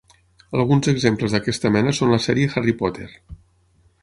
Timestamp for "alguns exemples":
0.59-1.35